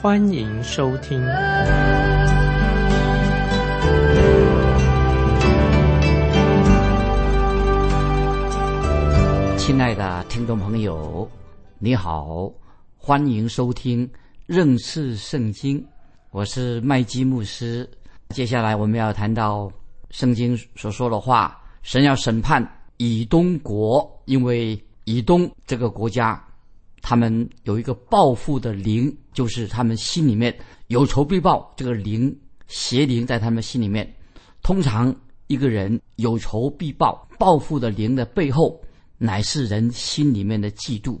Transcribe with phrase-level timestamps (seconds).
[0.00, 1.20] 欢迎收听。
[9.56, 11.28] 亲爱的听众朋友，
[11.80, 12.48] 你好，
[12.96, 14.08] 欢迎收听
[14.46, 15.84] 认识圣经，
[16.30, 17.88] 我是麦基牧师。
[18.28, 19.68] 接下来我们要谈到
[20.10, 21.60] 圣经所说的话。
[21.82, 22.64] 神要审判
[22.98, 26.40] 以东国，因为以东这个国家，
[27.00, 30.56] 他们有一个报复的灵，就是他们心里面
[30.88, 34.10] 有仇必报这个灵邪灵在他们心里面。
[34.62, 35.14] 通常
[35.46, 38.80] 一个人有仇必报，报复的灵的背后，
[39.16, 41.18] 乃是人心里面的嫉妒。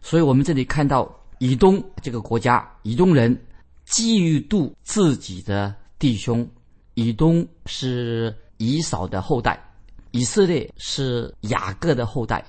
[0.00, 3.36] 所以我们这里看到以东这个国家，以东人
[3.86, 6.48] 嫉妒自己的弟兄。
[6.94, 9.56] 以东是以扫的后代。
[10.10, 12.44] 以色列是雅各的后代，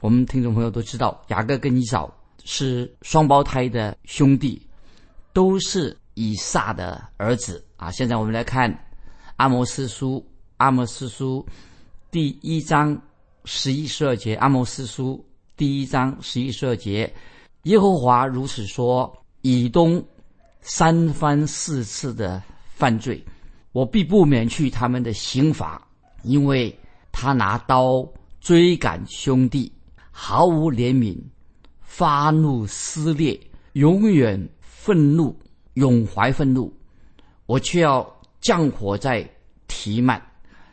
[0.00, 2.12] 我们听众朋友都知道，雅各跟以扫
[2.44, 4.60] 是双胞胎的兄弟，
[5.32, 7.90] 都是以撒的儿子啊。
[7.90, 8.70] 现在我们来看
[9.36, 10.18] 《阿摩斯书》，
[10.58, 11.44] 《阿摩斯书》
[12.10, 13.00] 第一章
[13.46, 15.24] 十一十二节，《阿摩斯书》
[15.56, 17.10] 第一章十一十二节，
[17.62, 20.04] 耶和华如此说：以东
[20.60, 22.42] 三番四次的
[22.74, 23.24] 犯罪，
[23.72, 25.82] 我必不免去他们的刑罚。
[26.22, 26.76] 因为
[27.12, 28.06] 他拿刀
[28.40, 29.72] 追赶兄弟，
[30.18, 31.14] 毫无怜悯，
[31.82, 33.38] 发怒撕裂，
[33.74, 35.36] 永远愤怒，
[35.74, 36.72] 永怀愤怒。
[37.44, 39.28] 我却要降火在
[39.68, 40.20] 提曼，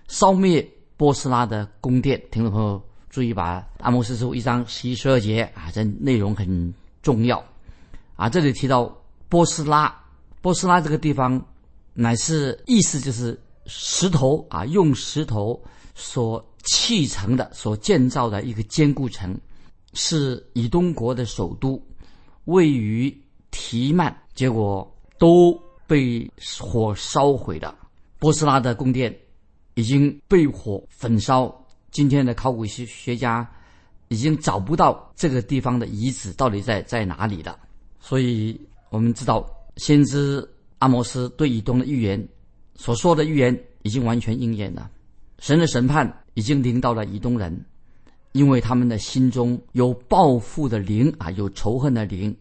[0.08, 0.66] 烧灭
[0.96, 2.24] 波斯拉的宫殿。
[2.32, 7.44] 听众朋友注意，把阿摩斯书一章十一十二节啊，这内容很重要
[8.16, 8.30] 啊。
[8.30, 9.94] 这里提到波斯拉，
[10.42, 11.46] 波斯拉这个地方，
[11.94, 13.38] 乃是意思就是。
[13.66, 15.64] 石头啊，用石头
[15.96, 19.38] 所砌成的、所建造的一个坚固城，
[19.94, 21.82] 是以东国的首都，
[22.46, 23.16] 位于
[23.52, 26.30] 提曼，结果都被
[26.60, 27.78] 火烧毁了。
[28.20, 29.16] 波斯拉的宫殿
[29.76, 31.54] 已经被火焚烧。
[31.92, 33.48] 今天的考古学学家
[34.08, 37.60] 已经找不到这个地方的遗址到底在在哪里了。
[38.00, 38.60] 所以
[38.90, 39.46] 我们知道，
[39.78, 40.44] 先知
[40.80, 42.28] 阿摩斯对以东的预言。
[42.76, 44.90] 所说的预言已经完全应验了，
[45.38, 47.66] 神的审判已经临到了以东人，
[48.32, 52.36] 因为他们的心中有报复的灵啊，有仇恨的灵，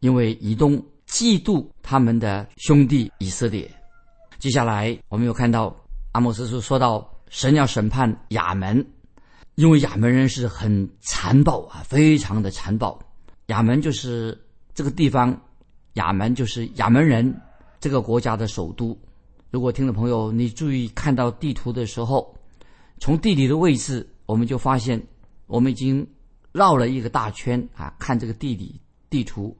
[0.00, 0.76] 因为以东
[1.08, 3.70] 嫉妒他们的兄弟以色列。
[4.38, 5.74] 接下来我们又看到
[6.12, 8.84] 阿莫斯书说到神要审判亚门，
[9.54, 12.98] 因为亚门人是很残暴啊，非常的残暴。
[13.46, 14.38] 亚门就是
[14.74, 15.38] 这个地方，
[15.94, 17.34] 亚门就是亚门人
[17.80, 18.98] 这个国家的首都。
[19.50, 22.34] 如果听众朋友你注意看到地图的时候，
[22.98, 25.00] 从地理的位置，我们就发现
[25.46, 26.06] 我们已经
[26.52, 27.92] 绕了一个大圈啊！
[27.98, 29.56] 看这个地理地图，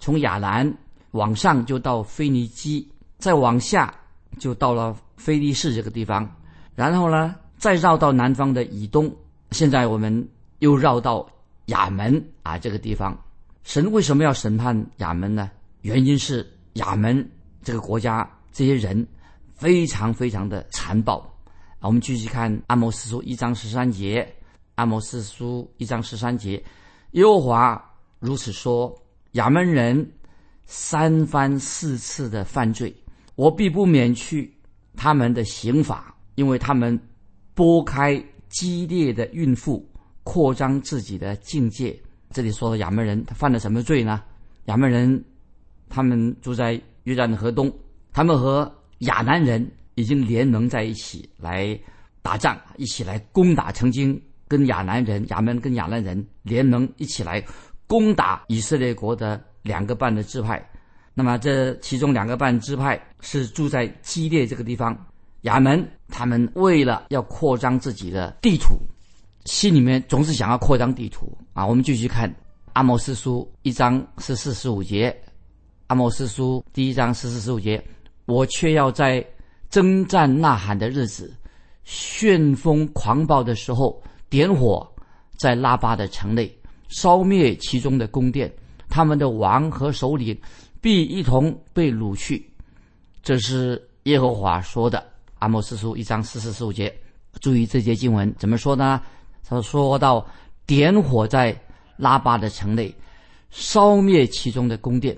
[0.00, 0.72] 从亚兰
[1.10, 3.94] 往上就到腓尼基，再往下
[4.38, 6.28] 就到了菲利士这个地方，
[6.74, 9.14] 然后呢，再绕到南方的以东，
[9.50, 10.28] 现在我们
[10.60, 11.28] 又绕到
[11.66, 13.18] 亚门啊这个地方。
[13.64, 15.50] 神为什么要审判亚门呢？
[15.82, 17.30] 原因是亚门
[17.62, 19.06] 这个国家这些人。
[19.58, 21.18] 非常非常的残暴
[21.80, 21.86] 啊！
[21.86, 24.22] 我们继续看《阿摩斯书》一章十三节，
[24.74, 26.62] 《阿摩斯书》一章十三节，
[27.12, 28.92] 耶和华如此说：
[29.32, 30.08] 亚门人
[30.66, 32.94] 三番四次的犯罪，
[33.36, 34.52] 我必不免去
[34.96, 36.98] 他们的刑罚，因为他们
[37.54, 39.88] 拨开激烈的孕妇，
[40.24, 41.96] 扩张自己的境界。
[42.30, 44.22] 这里说的亚门人，他犯了什么罪呢？
[44.64, 45.24] 亚门人
[45.88, 47.72] 他们住在约旦河东，
[48.12, 49.64] 他们和亚南人
[49.98, 51.76] 已经联盟在一起来
[52.22, 57.44] 打仗，一起来攻打曾经跟亚南人、亚门跟亚南人联盟一起来
[57.88, 60.64] 攻打以色列国的两个半的支派。
[61.14, 64.96] 那么这其中两个半支派是住在基列这个地方。
[65.42, 68.76] 亚门他们为了要扩张自己的地图，
[69.46, 71.66] 心里面总是想要扩张地图啊。
[71.66, 72.32] 我们继续看
[72.74, 75.12] 阿摩斯书一章十四十五节，
[75.88, 77.84] 阿摩斯书第一章十四十五节。
[78.26, 79.26] 我却要在
[79.70, 81.34] 征战呐喊的日子，
[81.84, 84.86] 旋风狂暴的时候，点火
[85.38, 86.50] 在拉巴的城内，
[86.88, 88.52] 烧灭其中的宫殿，
[88.88, 90.38] 他们的王和首领
[90.80, 92.48] 必一同被掳去。
[93.22, 95.04] 这是耶和华说的。
[95.38, 96.92] 阿摩斯书一章四十四五节，
[97.40, 99.00] 注意这节经文怎么说呢？
[99.46, 100.26] 他说到
[100.66, 101.56] 点火在
[101.96, 102.92] 拉巴的城内，
[103.50, 105.16] 烧灭其中的宫殿。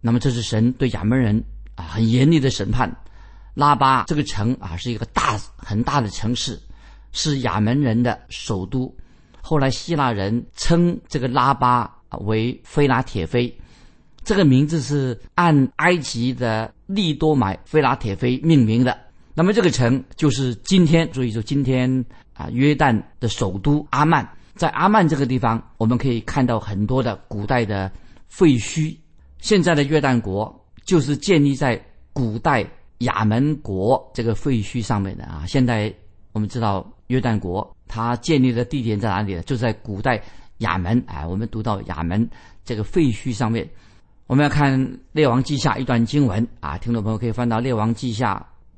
[0.00, 1.42] 那么这是神对亚门人
[1.74, 2.94] 啊很严厉的审判。
[3.54, 6.58] 拉巴这个城啊是一个大很大的城市，
[7.12, 8.94] 是亚门人的首都。
[9.42, 13.54] 后来希腊人称这个拉巴为菲拉铁菲，
[14.24, 18.98] 这个名字是按埃及的利多买菲拉铁菲命名的。
[19.34, 22.04] 那么这个城就是今天，注意说今天
[22.34, 24.26] 啊约旦的首都阿曼。
[24.54, 27.90] 在阿曼这个地方，我们可以看到很多的古代的
[28.28, 28.96] 废墟。
[29.38, 31.78] 现在的约旦国就是建立在
[32.12, 32.66] 古代。
[33.02, 35.92] 亚门国这个废墟上面的啊，现在
[36.32, 39.42] 我们知道约旦国它建立的地点在哪里呢？
[39.42, 40.20] 就在古代
[40.58, 41.26] 亚门啊。
[41.26, 42.28] 我们读到亚门
[42.64, 43.68] 这个废墟上面，
[44.26, 44.80] 我们要看
[45.12, 48.34] 《列王记下》一段经文啊，听众朋友可以翻到《列王记下》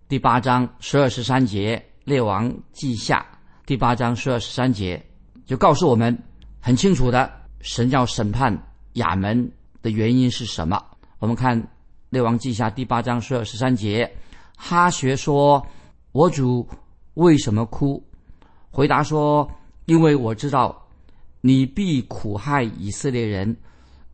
[0.09, 3.25] 第八章十二十三节，《列王记下》
[3.67, 5.00] 第八章十二十三节
[5.47, 6.17] 就告诉我们
[6.61, 7.31] 很清楚的，
[7.61, 8.56] 神要审判
[8.94, 9.50] 亚门
[9.82, 10.82] 的原因是什么？
[11.19, 11.69] 我们看。
[12.14, 14.08] 列王记下第八章十二十三节，
[14.56, 15.61] 哈学说
[16.12, 16.64] ：“我主
[17.14, 18.00] 为什么哭？”
[18.70, 19.50] 回答说
[19.87, 20.81] ：“因为我知道
[21.40, 23.56] 你必苦害以色列人，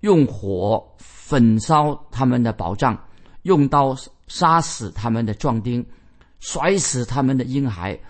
[0.01, 2.99] 用火焚烧他们的宝藏，
[3.43, 3.95] 用刀
[4.29, 5.87] 杀死他们的壮丁，
[6.39, 8.01] 摔死他们的婴孩，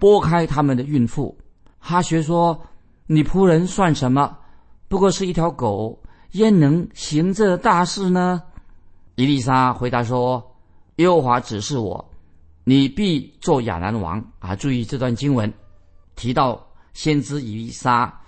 [0.00, 1.38] 剥开他们的孕妇。”
[1.78, 2.60] 哈学说
[3.06, 4.36] ：“你仆人算什么？
[4.88, 6.02] 不过是一条狗，
[6.32, 8.42] 焉能行这大事呢？”
[9.16, 10.54] 伊丽莎回答说
[10.96, 12.12] ：“耶和华指示我，
[12.64, 14.54] 你必做亚兰王啊！
[14.54, 15.50] 注意这段经文
[16.16, 18.20] 提到先知伊丽莎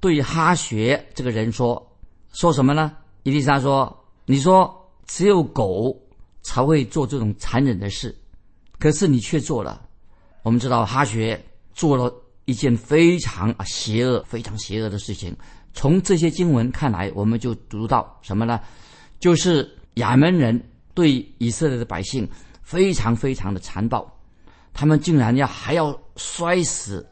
[0.00, 1.86] 对哈学这个人说
[2.32, 2.96] 说什么呢？
[3.22, 3.94] 伊丽莎说
[4.24, 4.74] ：‘你说
[5.06, 5.94] 只有狗
[6.40, 8.16] 才会做这种残忍的事，
[8.78, 9.86] 可是你却做了。’
[10.42, 11.38] 我们知道哈学
[11.74, 12.10] 做了
[12.46, 15.36] 一件非常啊邪恶、非常邪恶的事情。
[15.74, 18.58] 从这些经文看来，我们就读到什么呢？
[19.18, 20.60] 就是。”亚门人
[20.94, 22.28] 对以色列的百姓
[22.62, 24.10] 非常非常的残暴，
[24.72, 27.06] 他们竟然要还要摔死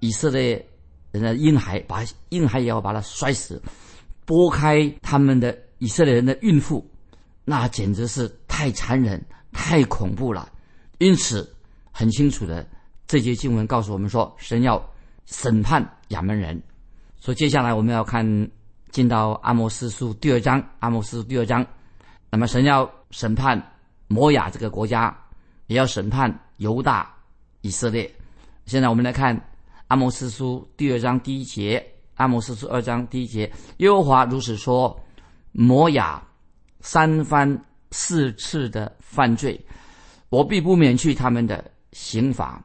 [0.00, 0.64] 以色列
[1.12, 3.62] 人的婴孩，把婴孩也要把他摔死，
[4.26, 6.84] 剥开他们的以色列人的孕妇，
[7.44, 10.50] 那简直是太残忍、太恐怖了。
[10.98, 11.48] 因此，
[11.92, 12.66] 很清楚的，
[13.06, 14.82] 这节经文告诉我们说，神要
[15.26, 16.60] 审判亚门人。
[17.18, 18.24] 所以接下来我们要看
[18.90, 21.64] 进到阿摩斯书第二章，阿摩斯书第二章。
[22.34, 23.62] 那么神要审判
[24.08, 25.16] 摩亚这个国家，
[25.68, 27.14] 也要审判犹大、
[27.60, 28.12] 以色列。
[28.66, 29.40] 现在我们来看
[29.86, 31.80] 阿摩斯书第二章第一节，
[32.16, 35.00] 阿摩斯书二章第一节，耶和华如此说：
[35.52, 36.20] 摩亚
[36.80, 39.64] 三番四次的犯罪，
[40.28, 42.60] 我必不免去他们的刑罚，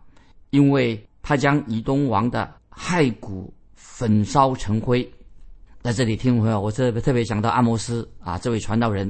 [0.49, 5.07] 因为他将以东王的骸骨焚烧成灰。
[5.83, 9.07] 在这里听朋友，我特别特别想到阿摩斯啊，这位传道人。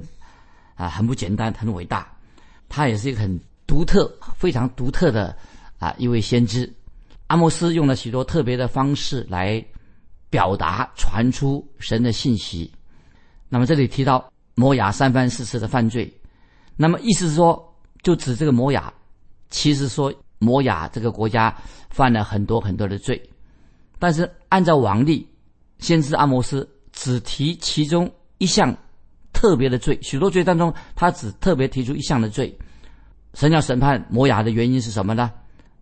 [0.79, 2.09] 啊，很不简单，很伟大，
[2.69, 3.37] 他也是一个很
[3.67, 5.35] 独特、非常独特的
[5.77, 6.73] 啊一位先知。
[7.27, 9.61] 阿莫斯用了许多特别的方式来
[10.29, 12.71] 表达、传出神的信息。
[13.49, 16.09] 那么这里提到摩亚三番四次的犯罪，
[16.77, 18.93] 那么意思是说，就指这个摩亚，
[19.49, 21.53] 其实说摩亚这个国家
[21.89, 23.21] 犯了很多很多的罪，
[23.99, 25.27] 但是按照王例，
[25.79, 28.73] 先知阿摩斯只提其中一项。
[29.39, 32.53] 特别的罪，许多罪当中，他只特别提出一项的罪。
[33.35, 35.31] 神要审判摩雅的原因是什么呢？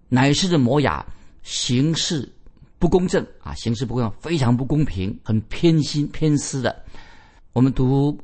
[0.10, 1.04] 乃是摩雅
[1.42, 2.32] 行事
[2.78, 6.84] 不公正啊，行事不公正，非常不公平，很偏心偏私的。
[7.52, 8.16] 我们读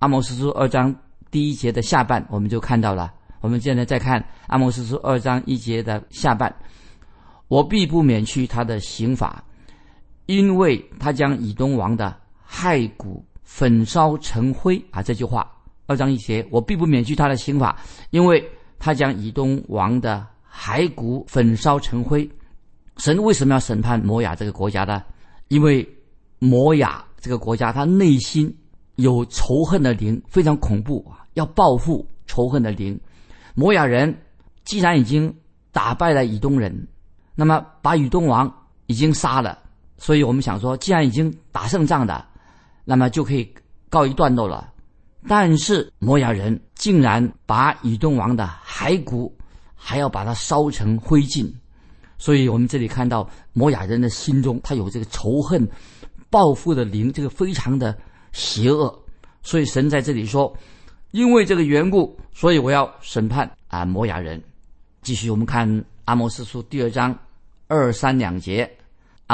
[0.00, 0.94] 阿摩斯书二章
[1.30, 3.10] 第一节的下半，我们就看到了。
[3.40, 6.54] 我们现在再看阿摩斯书二章一节的下半，
[7.48, 9.42] 我必不免去他的刑罚，
[10.26, 12.14] 因为他将以东王的
[12.46, 13.24] 骸骨。
[13.54, 15.00] 焚烧成灰啊！
[15.00, 15.48] 这句话
[15.86, 17.78] 二章一节，我并不免去他的刑法，
[18.10, 18.44] 因为
[18.80, 22.28] 他将以东王的骸骨焚烧成灰。
[22.96, 25.04] 神为什么要审判摩亚这个国家呢？
[25.46, 25.88] 因为
[26.40, 28.52] 摩亚这个国家他内心
[28.96, 31.22] 有仇恨的灵，非常恐怖啊！
[31.34, 33.00] 要报复仇恨的灵。
[33.54, 34.12] 摩亚人
[34.64, 35.32] 既然已经
[35.70, 36.88] 打败了以东人，
[37.36, 38.52] 那么把以东王
[38.86, 39.56] 已经杀了，
[39.96, 42.33] 所以我们想说，既然已经打胜仗的。
[42.84, 43.52] 那么就可以
[43.88, 44.72] 告一段落了，
[45.26, 49.34] 但是摩亚人竟然把以东王的骸骨
[49.74, 51.50] 还要把它烧成灰烬，
[52.18, 55.66] 所以我们这里看到摩亚人的心中他有这个仇恨、
[56.30, 57.96] 报复的灵，这个非常的
[58.32, 59.02] 邪恶。
[59.42, 60.56] 所以神在这里说，
[61.10, 64.42] 因为这个缘故，所以我要审判啊摩亚人。
[65.02, 67.16] 继续，我们看阿摩斯书第二章
[67.66, 68.70] 二三两节。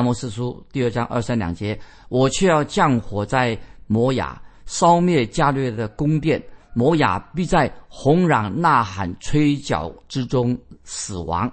[0.01, 1.79] 阿摩斯书第二章二三两节，
[2.09, 6.43] 我却要降火在摩亚，烧灭加略的宫殿。
[6.73, 11.53] 摩亚必在哄嚷、呐喊、吹角之中死亡。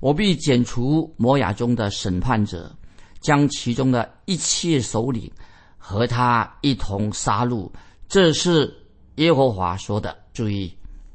[0.00, 2.74] 我必剪除摩亚中的审判者，
[3.20, 5.30] 将其中的一切首领
[5.76, 7.70] 和他一同杀戮。
[8.08, 8.74] 这是
[9.16, 10.16] 耶和华说的。
[10.32, 10.74] 注意，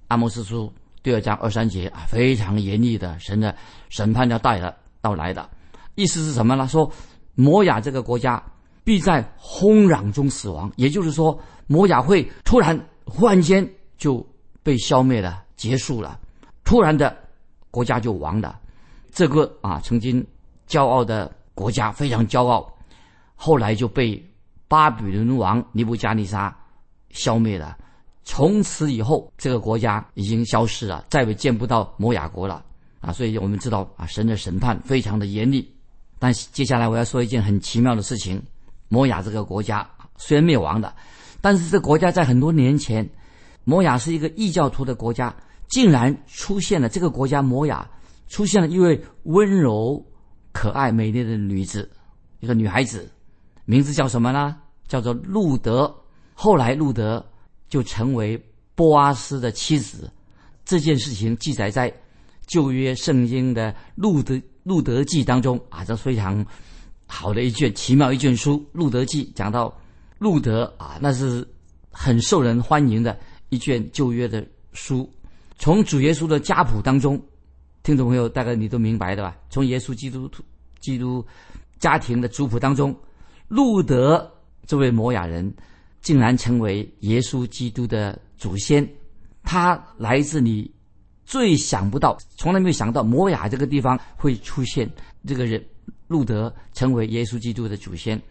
[0.10, 3.56] 阿摩斯书第二章二三节啊，非常严厉的神的
[3.89, 5.50] 审判要带了到来的。
[5.95, 6.67] 意思是什么呢？
[6.67, 6.91] 说
[7.36, 8.41] 摩亚这个国家
[8.83, 12.79] 必在轰嚷中死亡，也就是说，摩亚会突然。
[13.03, 13.67] 忽然间
[13.98, 14.25] 就
[14.63, 16.17] 被消灭了，结束了。
[16.63, 17.13] 突然的，
[17.69, 18.57] 国家就亡了。
[19.12, 20.25] 这个啊，曾经
[20.65, 22.71] 骄傲的国家非常骄傲，
[23.36, 24.24] 后来就被
[24.69, 26.55] 巴比伦王尼布加尼沙
[27.10, 27.75] 消灭了。
[28.24, 32.63] 从此以后，这个国家已经消失了，再也见不到摩亚国了
[33.01, 33.12] 啊！
[33.12, 35.69] 所以我们知道啊，神的审判非常的严厉。
[36.22, 38.40] 但接下来我要说一件很奇妙的事情：
[38.90, 40.96] 摩亚这个国家虽然灭亡了。
[41.42, 43.10] 但是这个国家在很多年前，
[43.63, 45.36] 摩雅是一个异教徒的国家，
[45.68, 47.90] 竟然出现了这个国家摩雅
[48.28, 50.06] 出现了一位温柔、
[50.51, 51.90] 可爱、美丽的女子，
[52.40, 53.12] 一个女孩子，
[53.66, 54.56] 名字叫什么呢？
[54.88, 55.92] 叫做路德。
[56.36, 57.25] 后来路德
[57.68, 58.40] 就成为
[58.75, 60.08] 波阿斯的妻子。
[60.63, 61.92] 这件事情记载在
[62.48, 66.45] 旧约圣经的路德路德记当中啊，这非常
[67.05, 68.65] 好的一卷奇妙一卷书。
[68.74, 69.75] 路德记讲到。
[70.21, 71.43] 路德啊，那是
[71.89, 73.19] 很受人欢迎的
[73.50, 75.12] 一卷旧约的书。
[75.57, 77.19] 从主耶稣的家谱当中，
[77.81, 79.36] 听众朋友大概你都明白的吧？
[79.50, 80.29] 从耶稣基督
[80.79, 81.25] 基督
[81.79, 82.95] 家庭的族谱当中，
[83.48, 84.31] 路德
[84.67, 85.51] 这位摩雅人
[86.03, 88.88] 竟然成为耶稣基督的祖先。
[89.41, 90.71] 他来自你
[91.32, 94.92] 最想不到、从来没有想到摩雅这个地方会出现
[95.26, 95.64] 这个人，
[96.08, 98.22] 路德成为耶稣基督的祖先。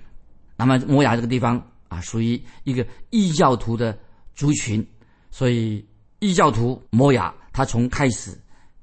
[0.57, 1.61] 那么摩雅这个地方。
[1.91, 3.99] 啊，属于一个异教徒的
[4.33, 4.87] 族群，
[5.33, 5.85] 所以
[6.21, 8.31] 异教徒摩雅他从开始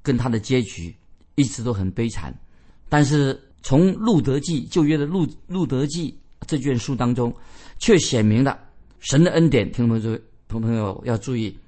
[0.02, 0.94] 跟他的结局
[1.36, 2.38] 一直都很悲惨。
[2.86, 6.14] 但是从路德记旧约的路路德记
[6.46, 7.34] 这卷书当中，
[7.78, 8.60] 却显明了
[9.00, 9.72] 神的恩典。
[9.72, 11.58] 听众朋友，同朋友要注意，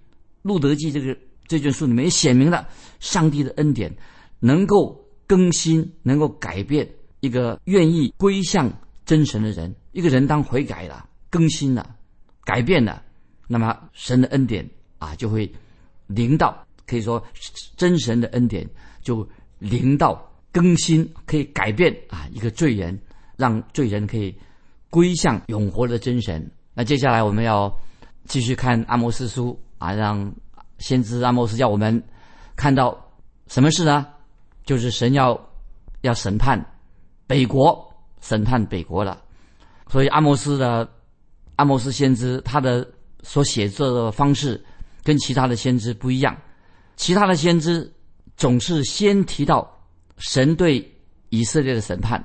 [0.42, 1.16] 路德记这个
[1.50, 2.68] 这卷书里面也写明了
[3.00, 3.92] 上帝的恩典，
[4.38, 6.88] 能够更新，能够改变
[7.18, 8.72] 一个愿意归向
[9.04, 9.74] 真神的人。
[9.90, 11.08] 一个人当悔改了。
[11.28, 11.96] 更新了，
[12.44, 13.02] 改变了，
[13.48, 15.52] 那么神的恩典啊就会
[16.06, 17.20] 临到，可以说
[17.76, 18.64] 真神的恩典
[19.02, 19.28] 就
[19.58, 22.96] 临到更新，可以改变啊一个罪人，
[23.36, 24.32] 让罪人可以
[24.88, 26.48] 归向永活的真神。
[26.74, 27.72] 那接下来我们要
[28.26, 30.32] 继续看阿摩斯书啊，让
[30.80, 32.02] 先知阿摩斯叫我们
[32.56, 32.98] 看到
[33.46, 34.06] 什么事呢？
[34.64, 35.40] 就是神要
[36.00, 36.60] 要审判
[37.28, 37.88] 北国，
[38.20, 39.22] 审判北国了。
[39.86, 40.86] 所以阿摩斯的。
[41.56, 42.88] 阿摩斯先知他的
[43.22, 44.58] 所写作的方式
[45.04, 46.34] 跟其他的先知不一样，
[46.96, 47.92] 其他的先知
[48.34, 49.70] 总是先提到
[50.16, 50.90] 神对
[51.28, 52.24] 以色列的审判，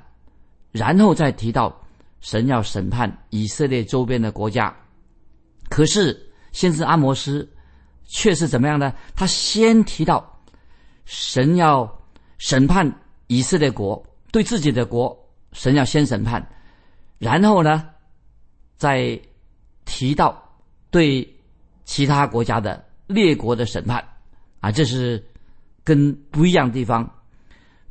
[0.71, 1.77] 然后再提到
[2.21, 4.74] 神要审判以色列周边的国家。
[5.67, 6.17] 可是
[6.53, 7.45] 先知阿摩斯
[8.05, 8.93] 却是怎么样呢？
[9.15, 10.41] 他先提到
[11.05, 11.91] 神要
[12.38, 12.89] 审判
[13.27, 15.17] 以色列国，对自己的国，
[15.51, 16.45] 神要先审判，
[17.17, 17.89] 然后呢？
[18.77, 19.17] 再
[19.85, 20.38] 提到
[20.91, 21.25] 对
[21.85, 24.05] 其他国家的列国的审判
[24.59, 25.24] 啊，这是
[25.81, 27.09] 跟不一样的地方，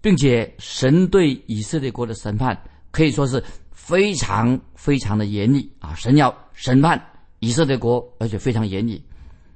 [0.03, 3.43] 并且神对以色列国的审判可以说是
[3.73, 5.95] 非常非常的严厉啊！
[5.95, 7.03] 神要审判
[7.39, 9.03] 以色列国，而且非常严厉。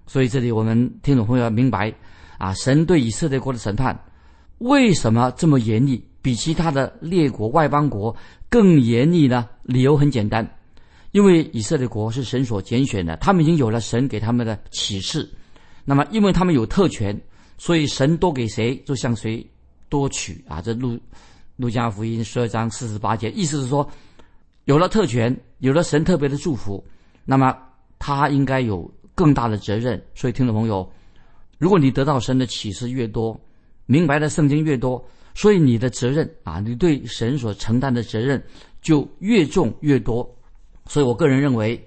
[0.09, 1.95] 所以这里我们听众朋友要明白
[2.38, 3.97] 啊，神对以色列国的审判
[4.59, 8.17] 为什么这么严厉，比其他的列国外邦国
[8.49, 9.49] 更严厉呢？
[9.62, 10.45] 理由很简单。
[11.12, 15.29] 因为以色列国是神所拣选的，他们已经有了神给他们的启示。
[15.85, 17.19] 那么，因为他们有特权，
[17.57, 19.45] 所以神多给谁就向谁
[19.88, 20.61] 多取啊。
[20.61, 20.99] 这路
[21.57, 23.88] 路加福音十二章四十八节，意思是说，
[24.65, 26.85] 有了特权，有了神特别的祝福，
[27.25, 27.57] 那么
[27.99, 30.01] 他应该有更大的责任。
[30.15, 30.89] 所以，听众朋友，
[31.59, 33.37] 如果你得到神的启示越多，
[33.87, 38.41] 明白的圣经越多，所以你的责任啊，你对神所承担的责任
[38.81, 40.25] 就越重越多。
[40.87, 41.85] 所以我个人认为，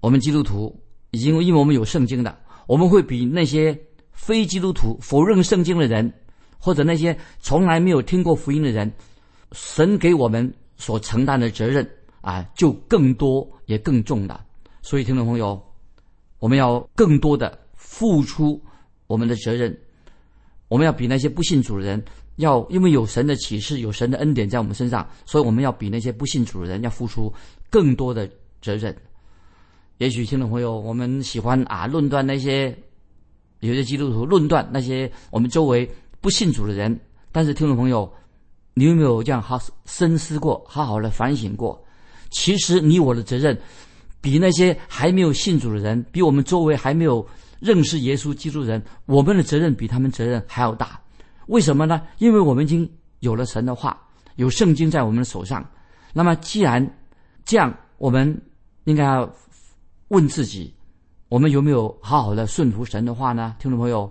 [0.00, 0.76] 我们基督徒
[1.12, 3.78] 已经因为我们有圣经的，我们会比那些
[4.10, 6.12] 非基督徒否认圣经的人，
[6.58, 8.90] 或者那些从来没有听过福音的人，
[9.52, 11.88] 神给我们所承担的责任
[12.20, 14.44] 啊，就更多也更重的。
[14.82, 15.62] 所以，听众朋友，
[16.44, 18.62] 我们要更多的付出
[19.06, 19.74] 我们的责任，
[20.68, 22.04] 我们要比那些不信主的人
[22.36, 27.32] 要，因为有神的启示，有神的恩典在我们身上，所以我们要比那些不信主的人要付出
[27.70, 28.94] 更多的责任。
[29.96, 32.76] 也许听众朋友，我们喜欢啊论断那些
[33.60, 37.00] 有些基督徒论断那些我们周围不信主的人，
[37.32, 38.12] 但是听众朋友，
[38.74, 41.82] 你有没有这样好深思过，好好的反省过？
[42.28, 43.58] 其实你我的责任，
[44.24, 47.28] 比那些还没有信主的人，比我们周围还没有
[47.60, 50.98] 认识耶稣基督的人，我们的责任比他们责任还要大。
[51.48, 52.00] 为什么呢？
[52.16, 52.90] 因为我们已经
[53.20, 54.00] 有了神的话，
[54.36, 55.62] 有圣经在我们的手上。
[56.14, 56.98] 那么既然
[57.44, 58.40] 这样，我们
[58.84, 59.30] 应该要
[60.08, 60.72] 问自己：
[61.28, 63.54] 我们有没有好好的顺服神的话呢？
[63.58, 64.10] 听众朋友，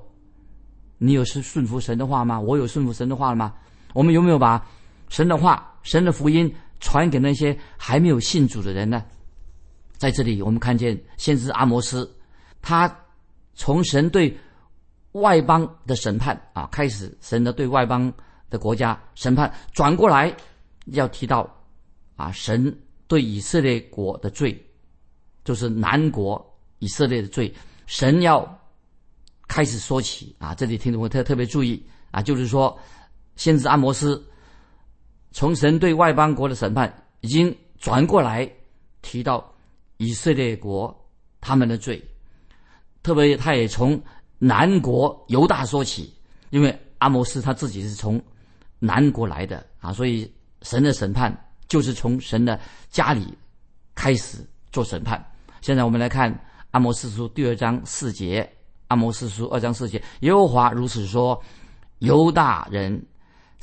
[1.00, 2.40] 你有是顺服神的话吗？
[2.40, 3.52] 我有顺服神的话了吗？
[3.96, 4.64] 我们有没有把
[5.10, 6.54] 神的话、神的福音？
[6.80, 9.04] 传给那些还没有信主的人呢？
[10.04, 12.14] 在这里，我们看见先知阿摩斯，
[12.62, 12.94] 他
[13.54, 14.38] 从神对
[15.14, 18.14] 外邦的审判啊开始，神的对外邦
[18.50, 20.36] 的国家审判，转过来
[20.88, 21.50] 要提到
[22.18, 24.62] 啊，神对以色列国的罪，
[25.46, 27.54] 就是南国以色列的罪，
[27.86, 28.60] 神要
[29.48, 30.54] 开始说起啊。
[30.54, 31.82] 这里听众朋友特特别注意
[32.12, 32.78] 啊，就是说，
[33.38, 34.22] 先知阿摩斯。
[35.32, 38.52] 从神对外邦国的审判，已经转过来
[39.02, 39.53] 提到
[40.04, 40.94] 以色列国
[41.40, 42.04] 他们的罪，
[43.02, 44.02] 特别他也从
[44.38, 46.14] 南国犹大说起，
[46.50, 48.22] 因为阿摩斯他自己是从
[48.80, 50.30] 南国来的啊，所以
[50.62, 51.34] 神的审判
[51.70, 53.34] 就是从神的家里
[53.96, 54.38] 开始
[54.74, 55.24] 做审判。
[55.62, 56.38] 现在我们来看
[56.72, 58.48] 阿摩斯书第二章四节，
[58.90, 61.42] 阿摩斯书二章四节，耶和华如此说：
[62.00, 63.02] 犹大人。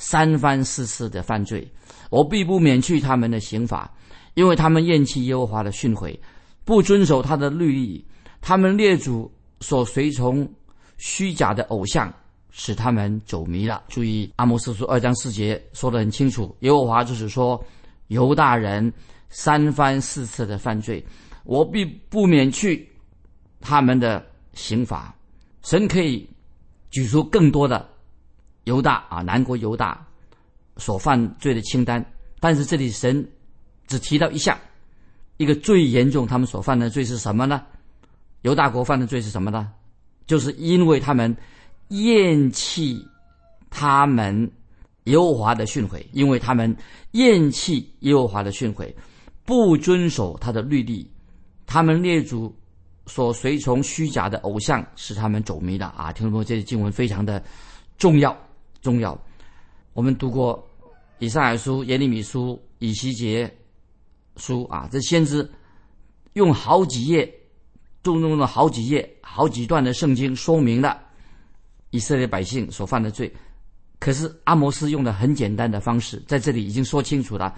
[0.03, 1.71] 三番四次的犯罪，
[2.09, 3.93] 我必不免去他们的刑罚，
[4.33, 6.19] 因为他们厌弃耶和华的训诲，
[6.65, 8.03] 不遵守他的律例。
[8.41, 10.51] 他们列祖所随从
[10.97, 12.11] 虚假的偶像，
[12.51, 13.83] 使他们走迷了。
[13.89, 17.63] 注意，阿摩斯书二章四节说得很清楚，耶和华就是说，
[18.07, 18.91] 犹大人
[19.29, 21.05] 三番四次的犯罪，
[21.45, 22.89] 我必不免去
[23.61, 24.25] 他们的
[24.55, 25.15] 刑罚。
[25.63, 26.27] 神可以
[26.91, 27.87] 举出更多的。
[28.65, 30.07] 犹大啊，南国犹大
[30.77, 32.05] 所犯罪的清单，
[32.39, 33.27] 但是这里神
[33.87, 34.59] 只提到一项，
[35.37, 37.63] 一个最严重，他们所犯的罪是什么呢？
[38.43, 39.73] 犹大国犯的罪是什么呢？
[40.27, 41.37] 就是因为他们
[41.89, 43.05] 厌弃
[43.69, 44.51] 他们
[45.05, 46.75] 耶和华的训诲，因为他们
[47.13, 48.95] 厌弃耶和华的训诲，
[49.45, 51.11] 不遵守他的律例，
[51.67, 52.55] 他们列祖
[53.07, 56.13] 所随从虚假的偶像，使他们走迷的啊！
[56.13, 57.43] 听众朋友，这些经文非常的
[57.99, 58.37] 重要。
[58.81, 59.19] 重要，
[59.93, 60.67] 我们读过
[61.19, 63.53] 以赛尔书、耶利米书、以西结
[64.37, 65.49] 书啊，这先知
[66.33, 67.31] 用好几页，
[68.03, 70.99] 动用了好几页、好几段的圣经说明了
[71.91, 73.31] 以色列百姓所犯的罪。
[73.99, 77.55] 可是阿摩斯用的很简单的方式，在这里已经说清楚了，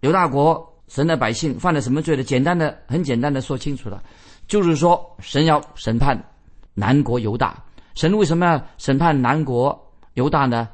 [0.00, 2.22] 犹大国神的百姓犯了什么罪的？
[2.22, 4.00] 简单的、很简单的说清楚了，
[4.46, 6.16] 就是说神要审判
[6.74, 7.60] 南国犹大。
[7.96, 9.80] 神为什么要审判南国？
[10.14, 10.68] 犹大呢，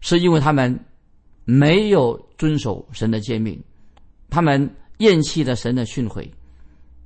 [0.00, 0.78] 是因为他们
[1.44, 3.62] 没有遵守神的诫命，
[4.30, 6.28] 他们厌弃了神的训诲，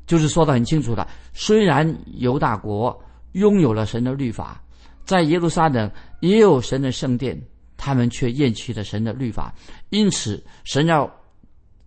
[0.07, 1.07] 就是说的很清楚的。
[1.33, 4.62] 虽然犹大国拥有了神的律法，
[5.05, 7.40] 在耶路撒冷也有神的圣殿，
[7.77, 9.55] 他们却厌弃了神的律法，
[9.90, 11.11] 因此神要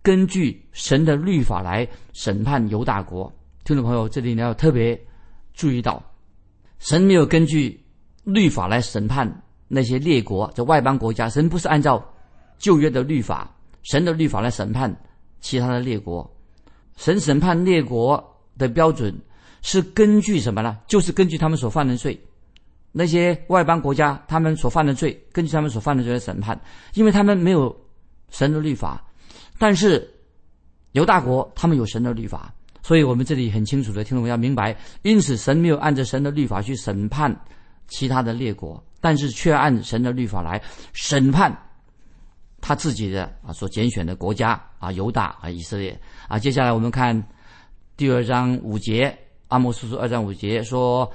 [0.02, 3.32] 根据神的律法来审判犹大国。
[3.64, 4.98] 听众朋友，这里你要特别
[5.52, 6.02] 注意到，
[6.78, 7.78] 神没有根据
[8.24, 9.42] 律法来审判。
[9.72, 12.04] 那些列国，这外邦国家，神不是按照
[12.58, 13.48] 旧约的律法、
[13.84, 14.92] 神的律法来审判
[15.40, 16.28] 其他的列国。
[16.96, 18.22] 神审判列国
[18.58, 19.16] 的标准
[19.62, 20.76] 是根据什么呢？
[20.88, 22.20] 就是根据他们所犯的罪。
[22.90, 26.60] 那些外邦国家，他们所犯的罪，根据他们所犯的罪来审判，
[26.94, 27.74] 因为他们没有
[28.30, 29.00] 神的律法。
[29.56, 30.12] 但是
[30.92, 32.52] 犹大国，他们有神的律法，
[32.82, 37.32] 所以我们这里很清楚的听众要明白，因此神没有按照神的律法去审判
[37.86, 38.82] 其他的列国。
[39.00, 41.56] 但是却按神的律法来审判
[42.60, 47.20] 他自己的啊所拣选的国家啊犹大啊以色列啊接下来我们看
[47.96, 49.16] 第二章五节
[49.48, 51.10] 阿摩斯书二章五节说，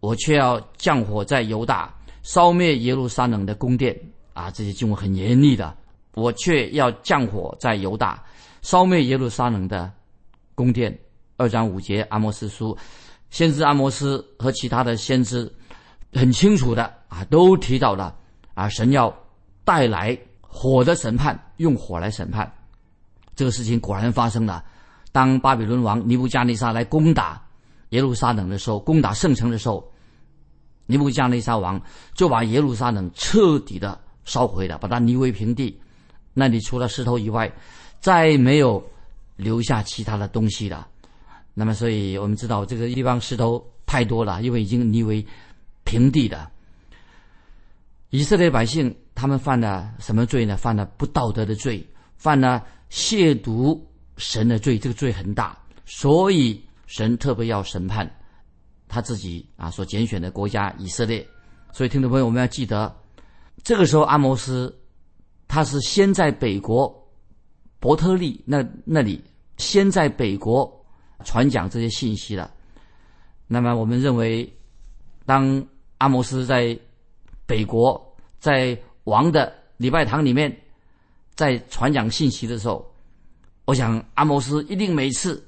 [0.00, 3.98] 我却要降火在犹大，烧灭耶路撒冷的宫殿
[4.32, 5.76] 啊这些经文很严厉的，
[6.14, 8.22] 我却要降火在犹大，
[8.62, 9.90] 烧灭耶路撒冷的
[10.54, 10.96] 宫殿。
[11.36, 12.76] 二章五节阿摩斯书，
[13.30, 15.50] 先知阿摩斯和其他的先知。
[16.12, 18.14] 很清楚的啊，都提到了
[18.54, 19.14] 啊，神要
[19.64, 22.52] 带来火的审判，用火来审判。
[23.36, 24.64] 这个事情果然发生了。
[25.12, 27.42] 当巴比伦王尼布加尼撒来攻打
[27.88, 29.92] 耶路撒冷的时候，攻打圣城的时候，
[30.86, 31.80] 尼布加内沙王
[32.14, 35.80] 就把耶路撒冷彻底的烧毁了，把它夷为平地。
[36.32, 37.50] 那里除了石头以外，
[38.00, 38.82] 再没有
[39.36, 40.86] 留下其他的东西了。
[41.54, 45.26] 那么，所以我们知道这个地方石头太多了，因为已经夷为
[45.90, 46.48] 平地的。
[48.10, 50.56] 以色列百姓他们犯了什么罪呢？
[50.56, 51.84] 犯了不道德的罪，
[52.16, 53.80] 犯了亵渎
[54.16, 58.08] 神的罪，这个罪很大，所以神特别要审判
[58.86, 61.26] 他自己啊所拣选的国家以色列。
[61.72, 62.94] 所以，听众朋友，我们要记得，
[63.64, 64.76] 这个时候阿摩斯
[65.48, 67.08] 他是先在北国
[67.80, 69.22] 伯特利那那里，
[69.56, 70.84] 先在北国
[71.24, 72.48] 传讲这些信息的。
[73.48, 74.52] 那么，我们认为，
[75.26, 75.64] 当
[76.00, 76.76] 阿摩斯在
[77.46, 78.00] 北国
[78.40, 80.54] 在王的礼拜堂里面
[81.34, 82.84] 在传讲信息的时候，
[83.64, 85.42] 我想阿摩斯一定每次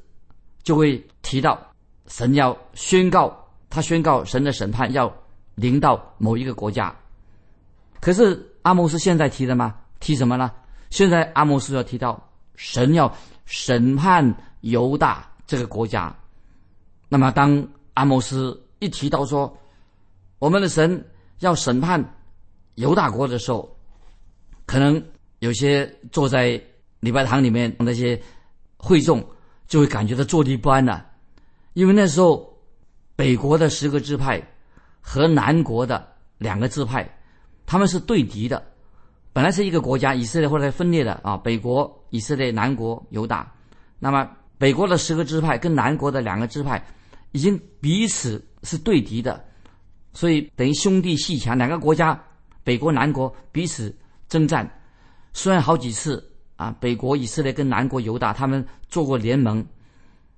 [0.63, 1.61] 就会提到
[2.07, 3.37] 神要宣告，
[3.69, 5.13] 他宣告神的审判要。
[5.55, 6.97] 临到某一个国家，
[8.01, 9.77] 可是阿摩斯现在提的吗？
[10.01, 10.51] 提什么呢？
[10.89, 16.17] 现在阿摩斯要提到神要审判犹大这个国家。
[17.11, 19.55] 那么当阿摩斯一提到说
[20.43, 21.01] 我们的神
[21.39, 22.05] 要审判
[22.75, 23.77] 犹大国的时候，
[24.67, 25.01] 可能
[25.39, 26.61] 有些坐在
[26.99, 28.21] 礼拜堂里面那些
[28.77, 29.25] 会众
[29.69, 31.07] 就会感觉到坐立不安了，
[31.75, 32.53] 因为那时候
[33.15, 34.43] 北国的十个支派。
[35.05, 36.07] 和南国的
[36.39, 37.05] 两个支派，
[37.67, 38.65] 他们是对敌的。
[39.33, 43.53] 本来是一个国家，以色列后来分裂了啊，北国以色列，南国犹大。
[43.99, 46.81] 那么北国的十个支派跟南国的两个支派，
[47.33, 49.45] 已经彼此是对敌的，
[50.13, 52.21] 所以等于兄弟阋墙，两个国家，
[52.65, 53.95] 北国南国彼此
[54.29, 54.69] 征战。
[55.33, 56.23] 虽然好几次
[56.57, 59.65] 啊，北国以色列跟南国犹大他们做过联盟，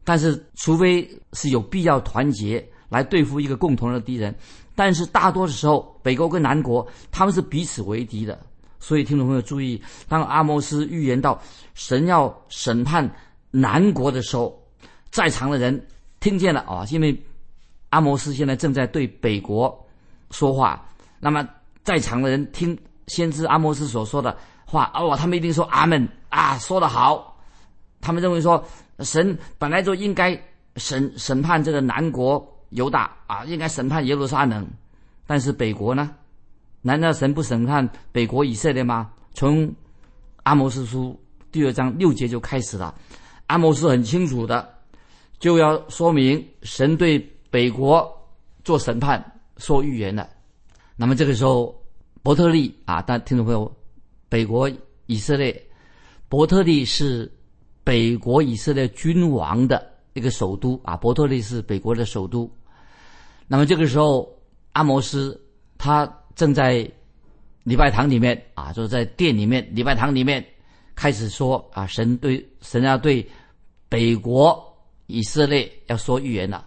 [0.04, 2.66] 但是除非是有必要团结。
[2.90, 4.32] 来对付一个共同的敌人，
[4.76, 8.38] 但是大多的时候，北国跟南国他们是彼此为敌的。
[8.78, 13.10] 所以听众朋友注意，当阿摩斯预言到神要审判
[13.50, 14.56] 南国的时候，
[15.10, 15.84] 在场的人
[16.20, 17.20] 听见了啊，因为
[17.94, 19.72] 阿摩斯现在正在对北国
[20.30, 20.84] 说话。
[21.20, 21.48] 那么
[21.84, 22.76] 在场的人听
[23.06, 27.38] 先知阿摩斯所说的话，哦，他们一定说阿门啊，说得好。
[28.00, 28.62] 他们认为说
[28.98, 30.36] 神本来就应该
[30.76, 32.50] 审审判这个南国。
[32.70, 34.66] 犹大啊，应该审判耶路撒冷，
[35.28, 36.10] 但是北国呢？
[36.82, 39.12] 难道神不审判北国以色列吗？
[39.32, 39.72] 从
[40.42, 41.16] 阿摩斯书
[41.52, 42.92] 第二章六节就开始了。
[43.46, 44.68] 阿摩斯很清楚的
[45.38, 47.20] 就要说明神对
[47.54, 48.12] 北国
[48.64, 49.24] 做审判、
[49.58, 50.28] 说预言的。
[50.96, 51.80] 那么这个时候，
[52.20, 53.72] 伯特利啊，但听众朋友，
[54.28, 54.68] 北国
[55.06, 55.64] 以色列，
[56.28, 57.32] 伯特利是
[57.84, 62.50] 北国以色列君王的一个首都啊，伯特利是北国的首都。
[63.46, 64.36] 那么这个时候，
[64.72, 65.40] 阿摩斯
[65.78, 66.90] 他正在
[67.62, 70.44] 礼拜堂里面啊，就是在殿里面、礼拜堂里面
[70.96, 73.24] 开始说啊，神对神要对
[73.88, 76.66] 北国以色列要说预言了。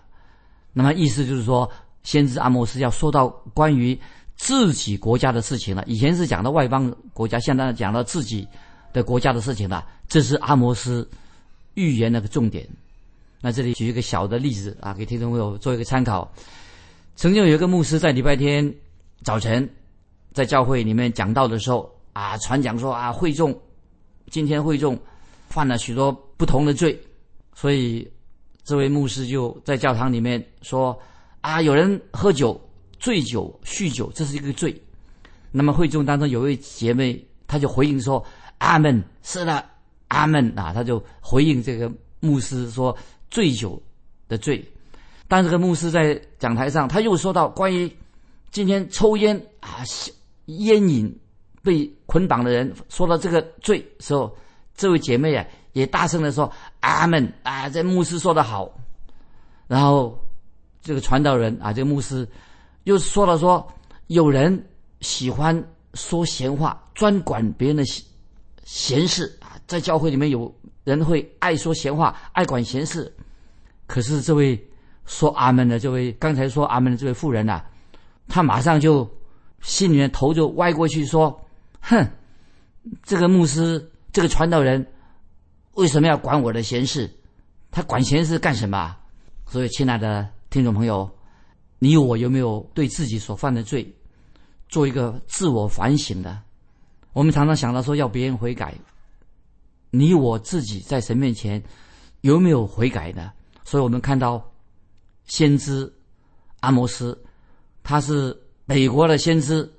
[0.78, 1.68] 那么意思就是说，
[2.04, 4.00] 先知阿摩斯要说到关于
[4.36, 5.84] 自己国家的事情了。
[5.88, 8.48] 以前是讲到外邦国家，现在讲到自己
[8.94, 9.84] 的国家的事情了。
[10.08, 11.10] 这是阿摩斯
[11.74, 12.64] 预言的个重点。
[13.42, 16.32] 那这里举一个小的例子啊，给听众朋友做一个参考。
[17.16, 18.72] 曾经有一个牧师在礼拜天
[19.24, 19.68] 早晨
[20.32, 23.60] 在教会里面讲道的时候啊，传讲说啊，会众
[24.30, 24.96] 今天会众
[25.50, 27.02] 犯了许多不同的罪，
[27.56, 28.08] 所以
[28.68, 31.00] 这位牧师就在教堂里面说
[31.40, 32.60] 啊，有人喝酒、
[33.00, 34.76] 醉酒、酗酒，这是一个罪。
[35.54, 38.22] 那么会众当中有位姐妹，她就回应说
[38.60, 39.64] ：“阿门，是的，
[40.10, 42.94] 阿门啊！”她就回应这个牧师说
[43.32, 43.82] 醉酒
[44.28, 44.62] 的罪。
[45.30, 47.90] 但这个牧师在讲台上，他又说到关于
[48.52, 49.82] 今天抽烟啊、
[50.48, 51.18] 烟瘾
[51.64, 54.36] 被捆绑的人，说到这个罪时候，
[54.76, 56.52] 这位姐妹啊也大声的说
[56.88, 58.72] ：“阿门啊！”这牧师说的好。
[59.68, 60.18] 然后
[60.82, 62.28] 这个传道人啊，这个牧师
[62.84, 63.66] 又说了说
[64.08, 64.66] ：“有人
[65.02, 65.62] 喜欢
[65.94, 68.04] 说闲话，专管别人的闲
[68.64, 73.14] 闲事啊，在教会里面有人会爱说闲话，爱管闲事。”
[73.88, 74.62] 可是这位。
[75.10, 77.64] 说阿门的这位，刚才说阿门的这位妇人呐，
[78.28, 79.10] 他马上就
[79.62, 81.34] 心里面头就歪过去，说
[81.80, 82.06] ：“哼，
[83.04, 84.86] 这个牧师，这个传道人，
[85.78, 87.10] 为什么要管我的闲事？
[87.72, 88.96] 他管闲事干什么？”
[89.48, 91.10] 所以，亲爱的听众朋友，
[91.80, 93.96] 你我有没有对自己所犯的罪
[94.68, 96.38] 做一个自我反省的？
[97.14, 98.76] 我们常常想到说要别人悔改，
[99.90, 101.64] 你我自己在神面前
[102.22, 103.32] 有没有悔改呢？
[103.64, 104.44] 所以我们看到。
[105.30, 105.94] 先知
[106.62, 107.22] 阿摩斯，
[107.84, 108.34] 他是
[108.66, 109.70] 北国的先知，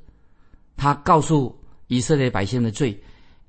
[0.77, 3.03] 他告诉以色列百姓的罪，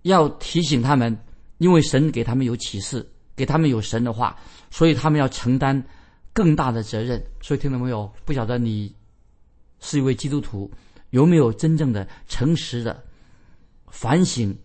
[0.04, 1.14] 要提醒他们，
[1.60, 4.36] 因为神给他们有启示，给他们有神的话，
[4.72, 5.82] 所以他们要承担
[6.34, 7.24] 更大的责任。
[7.42, 8.94] 所以听众朋友，不晓得你
[9.80, 10.70] 是一位基督徒，
[11.12, 13.04] 有没有真正的诚实的
[13.88, 14.58] 反省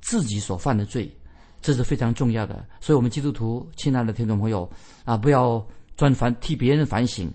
[0.00, 1.14] 自己所犯的罪？
[1.60, 2.64] 这是非常重要的。
[2.80, 4.70] 所以，我们基督徒，亲爱的听众朋友
[5.04, 7.28] 啊，不要专反替别人反省，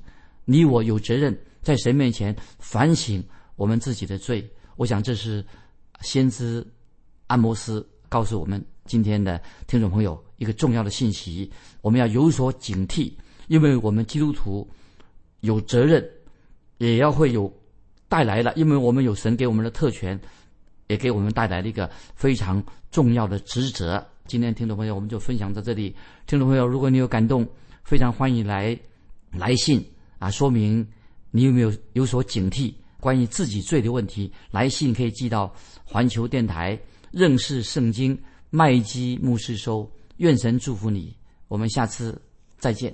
[0.45, 3.21] 你我有责任在神面前反省
[3.57, 4.49] 我们自己的罪。
[4.77, 5.45] 我想，这是
[5.99, 6.65] 先知
[7.27, 13.11] 安摩斯告诉我们今天的听众朋友一个重要的信息：我们要有所警惕，
[13.47, 14.69] 因为我们基督徒
[15.39, 16.07] 有责任，
[16.77, 17.51] 也要会有
[18.07, 20.19] 带来了，因为我们有神给我们的特权，
[20.89, 24.05] 也给我们带来了一个非常重要的职责。
[24.27, 25.95] 今天听众朋友，我们就分享到这里。
[26.27, 27.43] 听众朋友，如果你有感动，
[27.83, 28.77] 非常欢迎来
[29.31, 29.83] 来信
[30.19, 30.87] 啊，说明
[31.31, 34.31] 你有没有有所警惕关于自己罪的问题。
[34.51, 35.51] 来信可以寄到
[35.83, 36.79] 环球电台
[37.13, 39.89] 认识圣经麦基牧师说。
[40.17, 41.11] 愿神祝福你，
[41.47, 42.21] 我们下次
[42.59, 42.93] 再见。